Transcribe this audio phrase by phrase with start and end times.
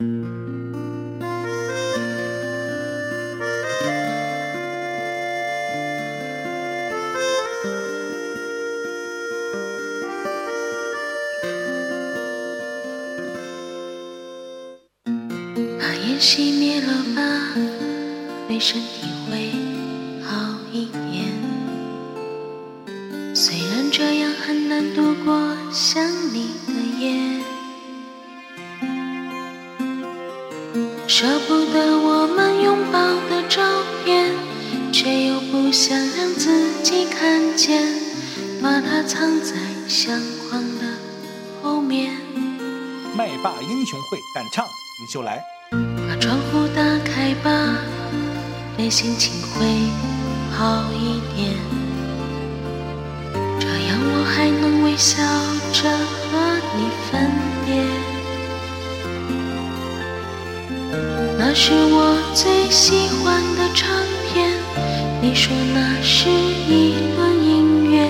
[0.00, 0.06] 把
[16.06, 17.20] 烟熄灭了吧，
[18.48, 19.52] 对身体会
[20.24, 20.32] 好
[20.72, 21.28] 一点。
[23.34, 27.44] 虽然这样很难度过想你的夜，
[31.12, 33.60] 舍不得我们拥抱的照
[34.04, 34.32] 片，
[34.92, 37.82] 却又不想让自己看见，
[38.62, 39.56] 把它藏在
[39.88, 40.86] 相框的
[41.60, 42.12] 后面。
[43.16, 44.64] 麦霸英雄会敢唱，
[45.00, 45.42] 你就来。
[45.72, 47.50] 把窗户打开吧，
[48.76, 49.66] 对心情会
[50.56, 51.56] 好一点。
[53.58, 55.16] 这样我还能微笑
[55.72, 55.90] 着
[56.30, 56.38] 和
[56.78, 57.28] 你分
[61.52, 63.90] 那是我最喜欢的唱
[64.32, 64.52] 片，
[65.20, 68.08] 你说那是一段音乐，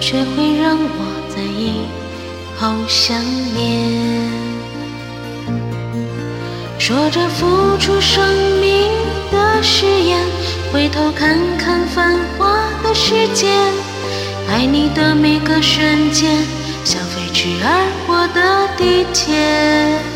[0.00, 1.86] 却会让我在以
[2.58, 3.16] 后想
[3.54, 4.28] 念。
[6.76, 8.20] 说着付出生
[8.60, 8.90] 命
[9.30, 10.18] 的誓言，
[10.72, 13.46] 回头看看繁华的世界，
[14.50, 16.36] 爱你的每个瞬间，
[16.84, 20.15] 像飞驰而过的地铁。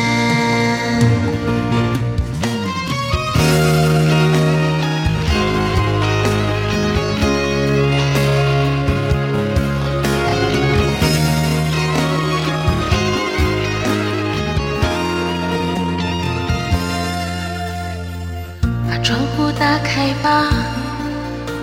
[19.71, 20.49] 打开吧，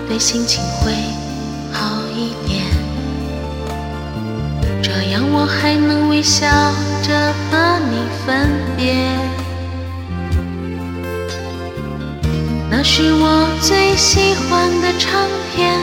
[0.09, 0.91] 对心情会
[1.70, 2.64] 好一点。
[4.83, 6.46] 这样我还能微笑
[7.02, 8.48] 着和你分
[8.79, 8.96] 别。
[12.70, 15.79] 那是我最喜欢的唱片，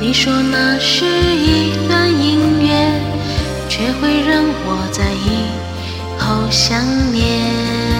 [0.00, 2.90] 你说那是一段音乐，
[3.68, 5.44] 却会让我在以
[6.18, 6.80] 后想
[7.12, 7.99] 念。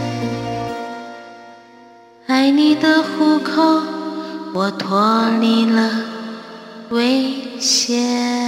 [2.41, 3.83] 在你的虎口，
[4.51, 5.91] 我脱离了
[6.89, 8.40] 危险。